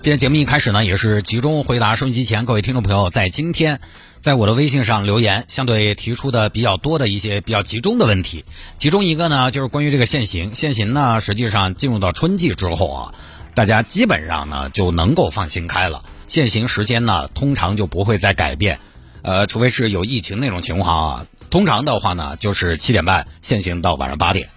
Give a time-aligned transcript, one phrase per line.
[0.00, 3.80] 今天节目一开始呢，也是集中回答收音机前各位听众朋友在今天
[4.20, 8.44] 在我的微信上留言，相对提出的比较多的一些比较集中的问题。
[8.76, 10.54] 其中一个呢，就是关于这个限行。
[10.54, 13.14] 限行呢，实际上进入到春季之后啊，
[13.54, 16.04] 大家基本上呢就能够放心开了。
[16.28, 18.78] 限行时间呢，通常就不会再改变，
[19.22, 21.26] 呃，除非是有疫情那种情况啊。
[21.50, 24.48] 通常的话呢，就是七点半限行到晚上八点，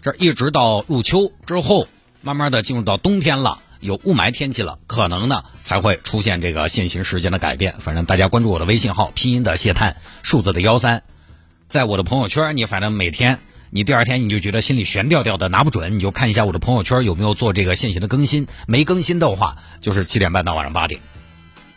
[0.00, 1.88] 这一直到入秋之后，
[2.22, 7.74] 慢慢的进入到冬天了，有雾霾天气了，可能呢才会出现这个限行时间的改变。
[7.78, 11.02] 反正大家关注我的微信号，拼音的谢探，数字的幺三，
[11.68, 13.38] 在我的朋友圈，你反正每天，
[13.70, 21.00] 你第二天你就觉得心里悬吊吊的，拿不准，你就看一下我的朋友圈有没有做这个限行的更新，没更新的话，就是七点半到晚上八点。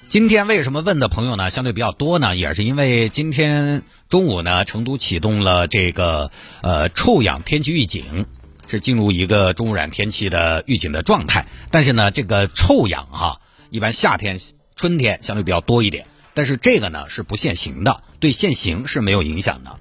[0.08, 2.36] 今天为什么问的朋友呢相对比较多呢？
[2.36, 6.32] 也是因为今天中午呢，成都启动了这个
[6.64, 8.26] 呃臭氧天气预警，
[8.70, 11.48] 是进入一个中污染天气的预警的状态。
[11.72, 14.40] 但是呢，这个臭氧哈，一般夏天、
[14.76, 19.78] 春天相对比较多一点，但是这个呢是不限行的，对限行是没有影响的。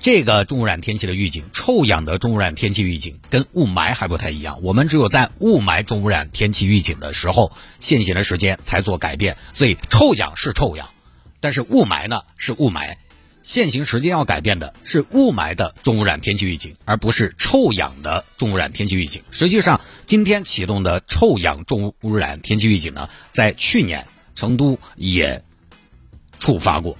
[0.00, 4.60] 这个重污染天气的预警，臭氧的重污染天气预警跟雾霾还不太一样。
[4.62, 9.36] 我们只有在雾霾重污染天气预警的时候，限行的时间才做改变。
[9.52, 10.88] 所以臭氧是臭氧，
[11.40, 12.94] 但是雾霾呢是雾霾，
[13.48, 19.22] 限行时间要改变的是雾霾的重污染天气预警，而不是臭氧的重污染天气预警。
[19.30, 25.42] 实际上，今天启动的臭氧重污染天气预警呢，在去年成都也
[26.38, 26.98] 触发过。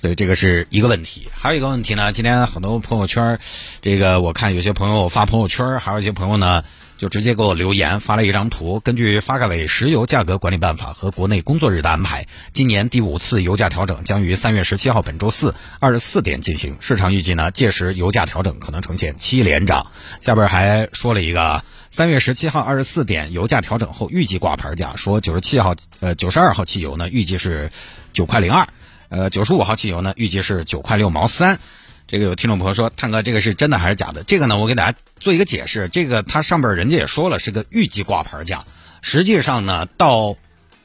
[0.00, 2.12] 所以这个是一个问题，还有一个问题呢。
[2.12, 3.40] 今天很多朋友圈，
[3.82, 6.62] 这个我看有些朋友发朋友圈，还有一些朋友呢
[6.96, 8.80] 就直接给我留言，发了一张图。
[8.80, 16.76] 根据发改委石油价格管理办法和国内工作日的安排，今年第五次油价调整将于三月十七号本周四二十四点进行。
[16.80, 19.86] 市场预计呢，届时油价调整可能呈现七连涨。
[20.20, 27.70] 下边还说了一个，三月十七号二十四点油价调整后预计挂牌价，说九十七号呃九十二号汽油呢预计是
[28.12, 28.68] 九块零二。
[29.10, 31.60] 呃，九十五号汽油呢，预计是九块六毛三。
[32.06, 34.24] 这个有听众朋友说，探哥，这个是真的还是假的？
[34.24, 35.88] 这个呢，我给大家做一个解释。
[35.88, 38.66] 这个它上边人家也说了，是个预计挂牌价。
[39.00, 40.36] 实际上呢，到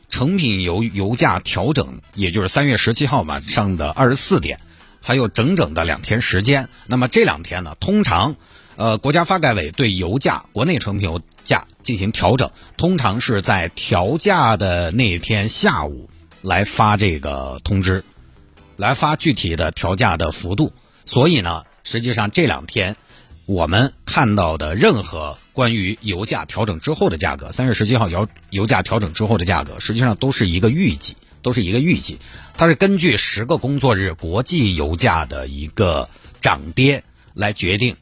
[0.08, 4.62] 成品油油价调整，也就是三月十七号晚上的二十四点，
[5.02, 6.70] 还有整整的两天时间。
[6.88, 8.38] 那么这两天呢，通常，
[8.78, 16.10] 呃，国家发改委对油价国内成品油价进行调整，通常是在调价的那天下午
[16.42, 18.06] 来发这个通知。
[18.78, 20.72] 来发具体的调价的幅度，
[21.10, 22.96] 所以呢，实际上这两天
[23.48, 32.20] 我们看到的任何关于油价调整之后的价格，三月十七号油油价调整之后的价格，实际上都是一个预计，都是一个预计，
[32.56, 36.10] 它是根据十个工作日国际油价的一个
[36.42, 37.04] 涨跌
[37.34, 37.98] 来决定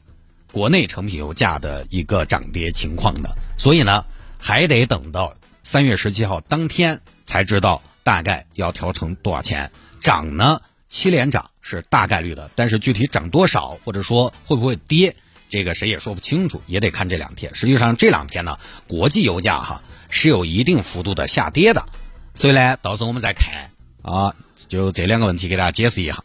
[0.52, 4.04] 国内成品油价的一个涨跌情况的，所以呢，
[4.36, 9.70] 还得等到三月十七号当天才知道大概要调成多少钱。
[10.00, 15.14] 涨呢，七连涨是大概率的，但是具体涨多少，或者说会不会跌，
[15.48, 17.54] 这个谁也说不清楚，也得看这两天。
[17.54, 21.86] 实际上这两天呢，国际油价哈是有一定幅度的下跌的，
[22.34, 23.70] 所以呢，到时候我们再看
[24.02, 24.34] 啊。
[24.66, 26.24] 就这两个问题给大家解释一下，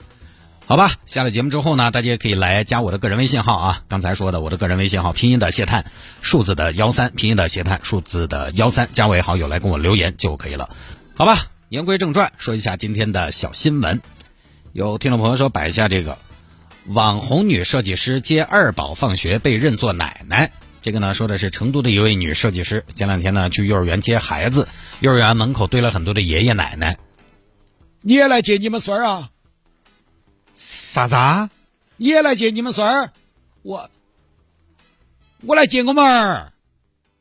[0.66, 0.94] 好吧？
[1.06, 5.86] 下了节目之后呢，大家也可以来加我的个人微信号啊，刚才说的我的个人微信号，拼音的谢探，
[6.22, 10.70] 数字的幺三，拼音的谢探，数字的幺三，加为好友来跟我留言就可以了，
[11.16, 11.38] 好吧？
[11.70, 14.02] 言归正传，说一下今天的小新闻。
[14.74, 16.18] 有听众朋友说摆一下这个
[16.88, 20.52] 网红女设计师接二宝放学被认作奶奶。
[20.82, 24.68] 这个呢说的是成都的一位女设计师，前两天呢去幼儿园接孩子，
[25.00, 26.98] 幼儿园门口堆了很多的爷爷奶奶。
[28.02, 29.30] 你也来接你们孙儿啊？
[30.56, 31.52] 啥子啊？
[31.98, 33.14] 你也来接你们孙儿？
[33.62, 33.92] 我
[35.42, 36.52] 我来接我们儿。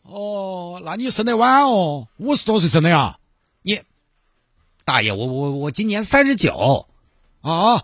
[0.05, 3.19] 哦，那你生得晚哦，五十多岁生的呀？
[3.61, 3.83] 你。
[4.87, 6.89] 大爷，我我我今年三十九，
[7.43, 7.83] 啊，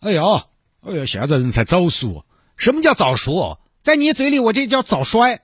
[0.00, 0.46] 哎呀，
[0.82, 2.24] 哎呀，现在人才早熟，
[2.56, 3.58] 什么叫早熟？
[3.82, 5.40] 在你嘴里，我这叫早衰。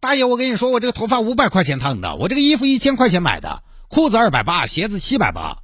[0.00, 5.58] 大爷，我跟你说，我这个头发五百块钱烫的，我这个衣服一千块钱买的，裤子二百八，鞋子七百八，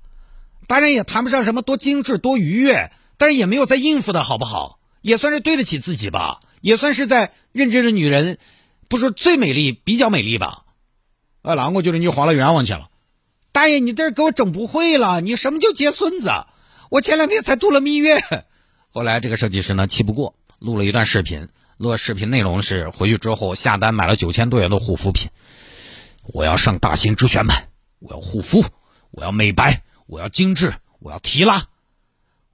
[0.67, 4.79] 当然也谈不上什么多精致多愉悦，但是也没有在应付的好不好？
[5.01, 8.39] 也算是对得起自己吧，也算是在认真的女人，
[8.89, 10.65] 不说最美丽，比较美丽吧。
[11.41, 12.91] 啊，那我觉得你花了冤枉钱了。
[13.51, 15.21] 大爷，你这给我整不会了！
[15.21, 16.31] 你什么叫接孙子？
[16.91, 18.19] 我前两天才度了蜜月，
[18.89, 25.29] 后来这个设计师呢气不过，录了一段视频，录视频内容是回去之后下单买了九千多元的护肤品，
[26.23, 27.69] 我要上大型之选买，
[27.99, 28.65] 我要护肤，
[29.11, 31.63] 我要美白，我要精致，我要提拉，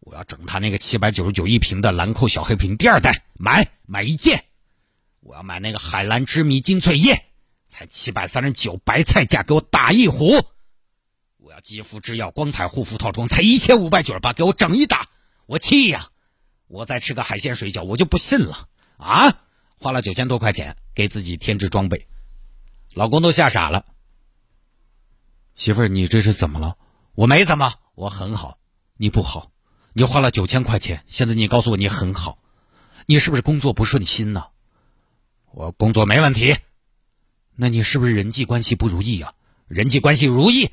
[0.01, 4.45] 我要整他那个七百九十九一瓶的兰蔻小黑瓶第二代，买买一件，
[5.21, 7.25] 我要买那个海蓝之谜精粹液，
[7.69, 10.45] 才七百三十九，白菜价给我打一壶。
[11.65, 15.09] 肌肤之钥光彩护肤套装，才一千五百九十八，给我整一打，
[15.47, 16.11] 我气呀！
[16.67, 18.69] 我再吃个海鲜水饺，我就不信了
[18.99, 19.39] 啊！
[19.79, 22.07] 花了九千多块钱给自己添置装备，
[22.93, 23.87] 老公都吓傻了。
[25.55, 26.77] 媳妇儿，你这是怎么了？
[27.15, 28.59] 我没怎么，我很好。
[28.99, 29.51] 你不好，
[29.95, 32.37] 你花了九千块钱，现在你告诉我你很好，
[33.07, 34.49] 你是不是工作不顺心呢？
[35.51, 36.59] 我工作没问题，
[37.57, 39.33] 那你是不是人际关系不如意呀？
[39.67, 40.71] 人际关系如意，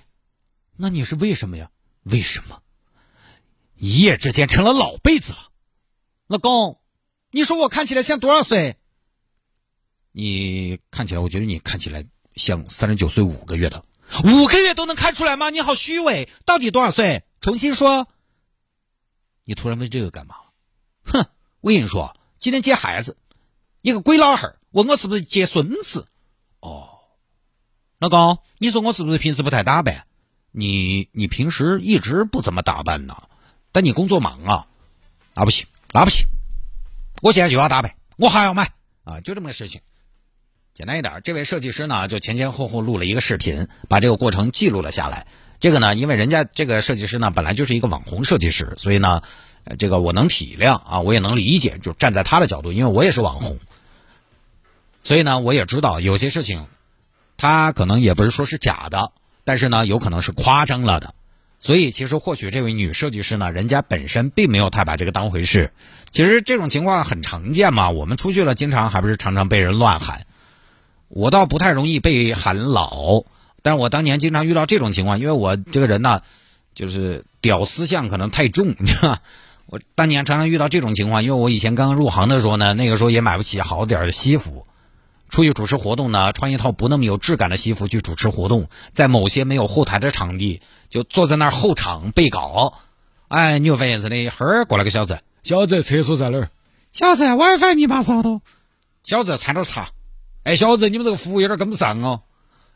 [0.81, 1.69] 那你是为什么呀？
[2.01, 2.59] 为什么？
[3.75, 5.51] 一夜之间成了老辈子了。
[6.25, 6.81] 老公，
[7.29, 8.77] 你说我看起来像多少岁？
[10.11, 13.85] 你看起来，我觉得你看起来像三十九岁五个月的，
[14.25, 15.51] 五个月都能看出来吗？
[15.51, 17.23] 你好虚伪，到底多少岁？
[17.41, 18.07] 重新说。
[19.43, 20.35] 你突然问这个干嘛？
[21.03, 21.27] 哼，
[21.59, 23.17] 我跟你说，今天接孩子，
[23.81, 26.07] 一个鬼老汉问我是不是接孙子。
[26.59, 26.89] 哦，
[27.99, 30.07] 老公，你说我是不是平时不太打扮？
[30.51, 33.23] 你你平时一直不怎么打扮呢，
[33.71, 34.67] 但你工作忙啊，
[35.33, 35.65] 那不行。
[35.93, 36.25] 那不行，
[37.21, 38.71] 我现在就要打扮，我还要买
[39.03, 39.19] 啊！
[39.19, 39.81] 就这么个事情，
[40.73, 41.19] 简单一点。
[41.21, 45.27] 这位设计师呢，就前前后后录了一个视频，把这个过程记录了下来。
[45.59, 49.21] 这个呢，因为人家这个设计师呢，本来就是一个网红设计师，所以呢，
[49.77, 51.77] 这个我能体谅啊，我也能理解。
[51.79, 53.59] 就站在他的角度，因为我也是网红，
[55.03, 56.67] 所以呢，我也知道有些事情，
[57.35, 59.11] 他可能也不是说是假的，
[59.43, 61.13] 但是呢，有可能是夸张了的。
[61.59, 65.71] 所以，其实或许这位女设计师呢，人家本身并没有太把这个当回事。
[66.09, 70.25] 其实这种情况很常见嘛，我们出去了，经常还不是常常被人乱喊。
[71.07, 73.23] 我倒不太容易被喊老，
[73.61, 76.21] 但是我当年经常遇到这种情况，因为我这个人呢，
[76.73, 79.19] 就是屌丝相可能太重， 你知道
[79.67, 84.65] 我当年常常遇到这种情况，因为我以前刚刚入行的时候呢，那个时候也买不起好点的西服。
[85.31, 92.77] 出去主持活动呢，穿一套不那么有质感的西服去主持活动，在某些没有后台的场地，就坐在那儿候场背稿。
[93.29, 96.49] 哎，你就发现是的，哈儿过来个小子，小子厕所在哪儿？
[96.91, 98.41] 小子 WiFi 密码是好多？
[99.03, 99.89] 小子掺点茶。
[100.43, 102.23] 哎，小子，你们这个服务有点跟不上哦。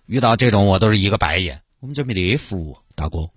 [0.06, 1.62] 遇到这种我都是一个白眼。
[1.82, 3.30] 我们这没得服务，大哥。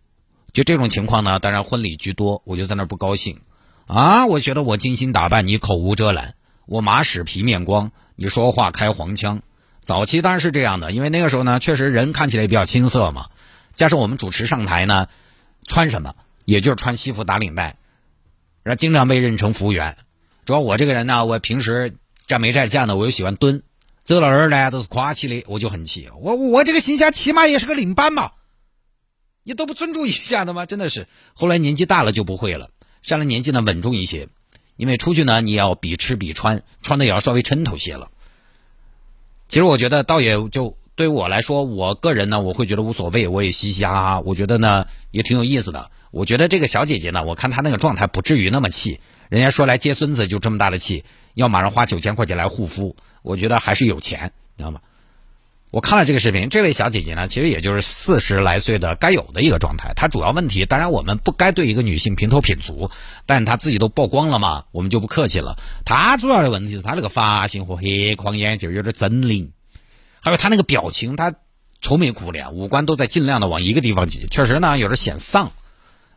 [0.53, 3.41] 就这种情况呢，当然婚礼居多，我就在那儿不高兴。
[3.87, 6.35] 啊，我觉得我精心打扮，你口无遮拦。
[6.69, 9.41] 我马屎皮面光，你说话开黄腔。
[9.81, 13.31] 早期当然是这样的，因为那个时候呢，确实人看起来也比较青涩嘛。
[13.75, 15.09] 加上我们主持上台呢，
[15.67, 17.79] 穿什么也就是穿西服打领带，
[18.63, 19.97] 然后经常被认成服务员。
[20.45, 23.63] 主要我这个人呢，我平时站没站相的，我又喜欢蹲，
[24.03, 26.11] 走到哪儿呢都是夸起的，我就很气。
[26.21, 28.33] 我我这个形象起码也是个领班嘛，
[29.43, 30.67] 你都不尊重一下的吗？
[30.67, 31.07] 真的是。
[31.33, 32.69] 后来年纪大了就不会了，
[33.01, 34.29] 上了年纪呢稳重一些。
[34.79, 38.09] 因为出去呢，你要比吃比穿，穿的也要稍微抻头些了。
[39.49, 45.91] 其实我觉得倒也就对我来说，我个人呢，我会觉得无所谓，我也嘻嘻哈哈，我觉得呢也挺有意思的。
[46.13, 49.01] 我觉得这个小姐姐呢，我看她那个状态不至于那么气。
[49.29, 51.05] 人家说来接孙子就这么大的气，
[51.35, 54.81] 要马上花九千块钱来护肤，我觉得还是有钱，你知道吗？
[55.71, 59.93] 我看了这个视频，这位小姐姐呢，其实也就是四十来岁的该有的一个状态。
[59.95, 62.91] 她主要问题，当然我们不该对一个女性评头品足，
[63.27, 65.59] 但她自己都曝光了嘛，我们就不客气了。
[65.85, 69.49] 她主要的问题是她那个发型和黑框眼镜有点狰狞，
[70.21, 71.35] 还有她那个表情，她
[71.83, 75.53] 愁眉苦脸，五官都在尽量的往一个地方挤，确实呢有点显丧。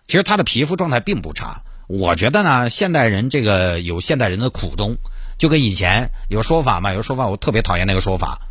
[0.08, 4.96] 其实她的皮肤状态并不差，我觉得呢，现代人这个有现代人的苦衷，
[5.38, 8.48] 就跟以前有说法嘛，有说法我特别讨厌那个说法。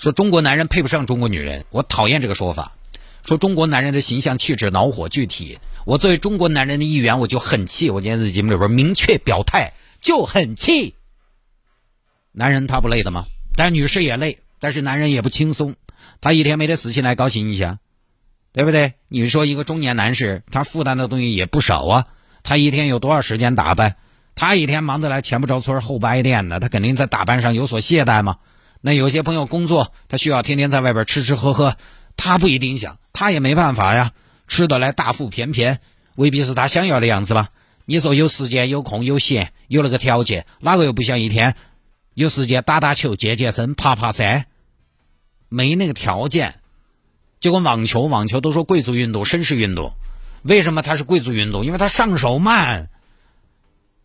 [0.00, 2.72] 说中国男人配不上中国女人，我讨厌这个说法。
[3.22, 7.90] 说中国男人的形象、气质恼火具体，我作为中国男人的一员，我就很气。
[7.90, 10.94] 我今天在节目里边明确表态，就很气。
[12.32, 13.26] 男人他不累的吗？
[13.54, 15.74] 但是女士也累，但是男人也不轻松。
[16.22, 17.78] 他一天没得事情来高兴一下，
[18.54, 18.94] 对不对？
[19.08, 22.06] 你说一个中年男士，他负担的东西也不少啊。
[22.42, 23.96] 他一天有多少时间打扮？
[24.34, 28.38] 他一天忙得来前不着村后不挨店的，他肯定在打扮上有所懈怠吗？
[28.80, 31.76] 那有些朋友工作，他需要天天在外边吃吃喝喝，
[32.16, 34.12] 他不一定想，他也没办法呀。
[34.48, 35.80] 吃得来大腹便便，
[36.16, 37.50] 未必是他想要的样子吧？
[37.84, 41.54] 你说有时间、有空、有闲、有那个条件，哪个又不想一天
[42.14, 44.46] 有时间打打球、健健身、爬爬山？
[45.48, 46.60] 没那个条件，
[47.38, 49.92] 就跟网球，网球都说贵族运动、绅士运动，
[50.42, 51.64] 为什么它是贵族运动？
[51.66, 52.88] 因为它上手慢。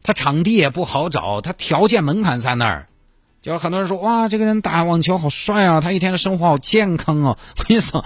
[0.03, 2.87] 他场地也不好找，他条件门槛在那儿。
[3.45, 7.37] 就很多人说哇，这个人打网球好帅啊，他一天的生活好健康哦。
[7.55, 8.03] 我跟你说，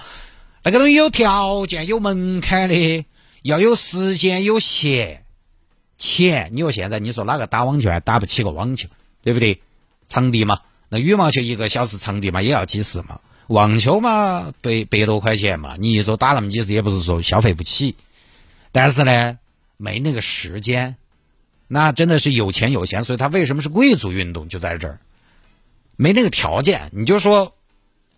[0.66, 3.06] 那个东西有条件、有门槛的，
[3.44, 5.24] 要有时间、有钱。
[5.98, 8.90] 钱，你说现在你说哪个打网球还打不起个网球，
[9.24, 9.62] 对不对？
[10.10, 17.96] 场地嘛，那羽毛球一个小时场地嘛也要几十嘛，网球嘛百百多块钱嘛，你一周打那么几次也不是说消费不起，
[18.74, 19.40] 但是呢
[19.78, 20.98] 没那个时间，
[21.70, 25.00] 那真的是有钱有闲，所以他为什么是贵族运动就在这儿，
[26.02, 27.58] 没那个条件，你就说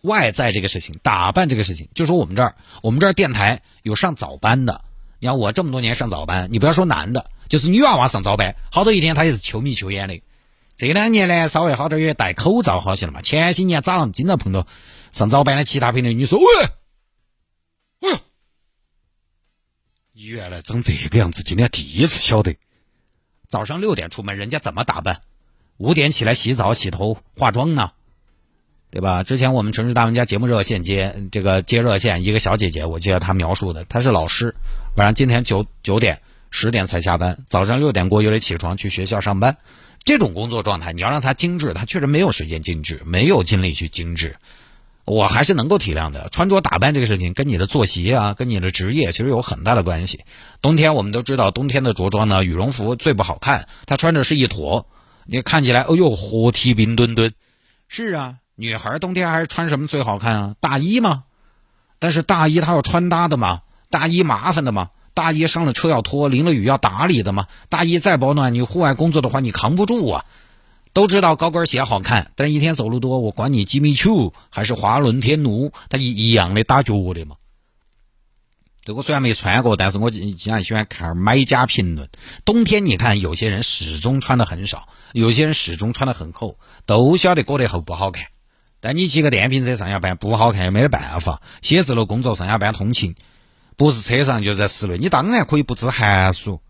[0.02, 4.86] 外在这个事情，打扮这个事情，就说我们这儿，我们这儿电台有上早班的，
[5.18, 7.32] 你看我这么多年上早班，你不要说男的。
[7.50, 10.22] 就是女娃娃上早班，好多一天她也是秋眉秋眼的。
[10.78, 13.24] 这两年呢，稍微好点也戴口罩好些了嘛。
[13.24, 14.68] 前些年早上经常碰到
[15.12, 16.46] 上早班的其他朋友，你说喂，
[18.12, 18.22] 哎
[20.14, 22.56] 原来长这个样子，今天第一次晓得。
[23.50, 25.22] 早上六点出门，人家怎么打扮？
[25.82, 27.90] 五点起来洗澡、洗头、化妆呢，
[28.92, 29.24] 对吧？
[29.24, 34.54] 之前我们城市大玩家节目热线接这个接热线，一个小姐姐，我记得她描述的，她是老师，
[34.96, 36.22] 晚上今天九九点。
[36.54, 39.56] 十点才下班，早上六点过又得起床去学校上班，
[40.04, 44.36] 这种工作状态，你要让她精致，她确实没有时间精致，没有精力去精致。
[45.06, 50.26] 我还是能够体谅的，穿着打扮这个事情跟你的作息啊，跟你的职业其实有很大的关系。
[50.62, 54.86] 冬天我们都知道，冬天的着装呢，羽绒服最不好看，它穿着是一坨，
[55.34, 57.34] 你看起来，哎呦，活体冰墩墩。
[57.88, 60.56] 是啊，女孩冬天还是穿什么最好看啊？
[60.60, 61.24] 大衣吗？
[62.00, 64.90] 但是大衣它要穿搭的嘛，大衣麻烦的嘛。
[65.14, 67.48] 大衣上了车要脱，淋了雨要打理的嘛。
[67.70, 70.26] 大衣再保暖，你户外工作的话你扛不住啊。
[70.92, 77.38] 都知道高跟鞋好看，但是一天走路多，我管你吉米丘还是华伦天奴，它一一样的打脚的嘛。
[78.84, 82.10] 这我虽然没穿过，但是我经常喜欢看买家评论。
[82.46, 86.58] 冬天你看有些人始终穿的很少，有些人始终穿的很厚，
[86.88, 88.28] 都晓得裹得厚不好看。
[88.80, 93.16] 但你骑个电瓶车上下班不好看也没得办法，写字楼工作上下班通勤。
[93.78, 96.62] 不是车上就在室内，你当然可以不知寒暑。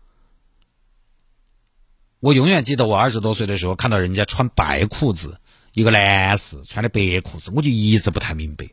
[2.20, 5.40] 我永远记得我二十多岁的时候，看到人家穿白裤子，
[5.72, 8.66] 一个男士穿的白裤子，我就一直不太明白，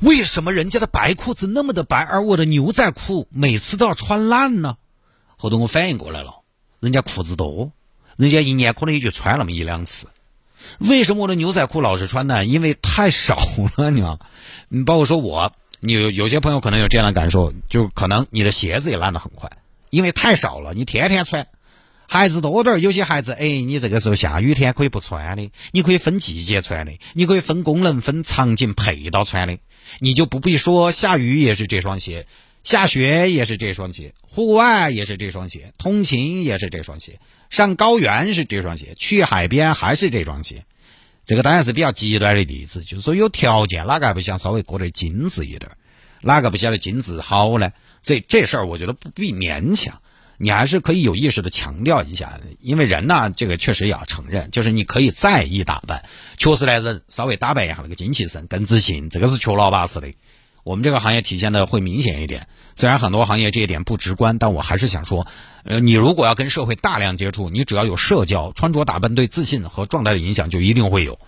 [0.00, 4.76] 为什么人家的白裤子那么的白，而我的牛仔裤每次都要穿烂呢？
[5.36, 6.40] 后头我反应过来了，
[6.80, 7.72] 人家裤子多，
[8.16, 10.08] 人家一年可能也就穿那么一两次。
[10.78, 12.44] 为什么我的牛仔裤老是穿呢？
[12.44, 13.36] 因为太少
[13.76, 14.18] 了，你知道？
[14.68, 15.52] 你包括说我。
[15.84, 19.50] 你有有些朋友可能有这样的感受，就可能你的鞋子也烂得很快，
[19.90, 21.48] 因为太少了，你天天穿。
[22.12, 29.56] 孩子多点儿，有些孩子，哎，你这个时候下雨天可以不穿的，你可以分季节穿的，你可以分功能、分场景配到穿的，
[29.98, 32.26] 你就不必说下雨也是这双鞋，
[32.62, 40.66] 下雪也是这双鞋，户外也是这双鞋，通勤也是这双鞋，上高原是这双鞋，去海边还是这双鞋。
[41.24, 45.78] 这个当然是比较极端的例子，就是说有条件哪个还不想稍微过得精致一点儿
[46.20, 47.72] 哪个不晓得精致好呢？
[48.02, 50.02] 所以这事儿我觉得不必勉强，
[50.38, 56.04] 你还是可以有意识的强调一下，因为人呢，这个确实也要承认，就是你可以在意打扮，
[56.36, 60.12] 确实来人稍微打扮一下那个精气神、更自信，这个是确老巴适的。
[60.64, 62.46] 我们这个行业体现的会明显一点，
[62.76, 65.26] 虽然很多行业这一点不直观，但我还是想说，
[65.64, 71.18] 呃，你如果要跟社会大量接触，你只要有社交，穿着打扮对自信和状态的影响就一定会有，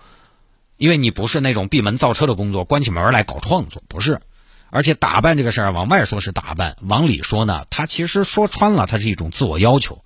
[0.76, 4.20] 因为你不是那种闭门造车的工作，关起门来搞创作，不是。
[4.74, 10.04] 而且打扮这个事儿，往外说是打扮，往里说呢，它其实说穿了，它是一种自我要求，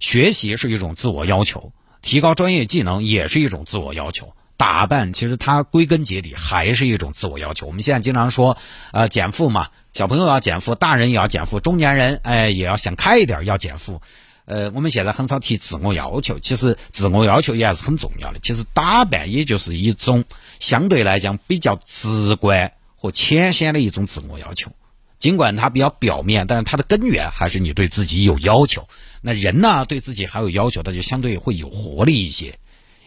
[0.00, 4.34] 学习是一种自我要求，提高专业技能也是一种自我要求。
[4.56, 7.68] 打扮其实它归根结底还是一种自我要求。
[7.68, 8.58] 我们现在经常说，
[8.90, 14.02] 呃，减负嘛，小朋友要减负，大人也要减负，中年人哎也要想开一点，要减负。
[14.46, 18.40] 呃，我们现在很少提自我要求，其实自我要求也还是很重要的。
[18.42, 20.24] 其实打扮也就是一种
[20.58, 24.70] 相对来讲比较直观和浅显的一种自我要求，
[25.18, 28.88] 尽管它比较表面，但是它的根源还是你对自己有要求。
[29.22, 32.60] 那人呢，对自己还有要求，他就相对会有活力一些。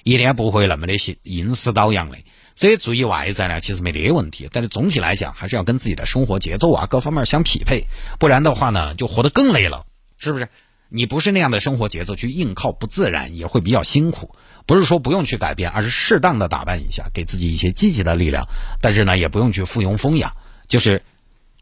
[0.04, 2.18] 一天不会那么的硬硬死倒洋的，
[2.56, 4.50] 所以注意外在呢，其实没得问题。
[4.52, 7.86] 但是总体来讲，还是要跟自己的生活节奏啊各方面相匹配，
[8.20, 9.86] 不然的话呢，就活得更累了，
[10.20, 10.50] 是不是？
[10.90, 14.36] 你不是那样的生活节奏去硬靠，不自然，也会比较辛苦。
[14.66, 18.48] 不是说不用去改变，而是适当的打扮一下，给自己一些积极的力量。
[18.82, 20.34] 但是呢，也不用去附庸风雅，
[20.68, 21.04] 就是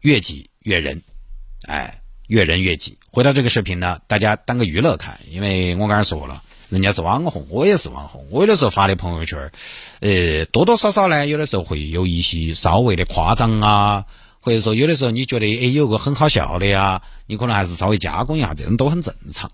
[0.00, 1.02] 悦己悦人，
[1.66, 2.98] 哎，悦人悦己。
[3.10, 6.42] 回到这个视频呢，大家当个娱乐看，因为我刚才说了。
[6.70, 8.26] 人家是网红，我也是网红。
[8.30, 9.52] 我有的时候发的朋友圈，
[10.00, 14.06] 呃，多多少少呢，有的时候会有一些稍微的夸张啊，
[14.40, 19.52] 或者说有的时候你觉得哎有个很好笑的呀，你可能还是稍微加工一下，这种都很正常。